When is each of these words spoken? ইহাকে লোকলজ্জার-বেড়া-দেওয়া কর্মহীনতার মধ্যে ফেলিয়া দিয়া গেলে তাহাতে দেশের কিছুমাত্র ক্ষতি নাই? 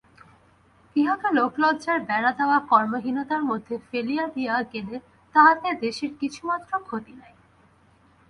ইহাকে 0.95 1.29
লোকলজ্জার-বেড়া-দেওয়া 1.33 2.57
কর্মহীনতার 2.69 3.41
মধ্যে 3.43 3.75
ফেলিয়া 3.87 4.25
দিয়া 4.27 4.55
গেলে 4.71 4.95
তাহাতে 5.35 5.69
দেশের 5.81 6.11
কিছুমাত্র 6.19 6.71
ক্ষতি 6.79 7.13
নাই? 7.13 7.33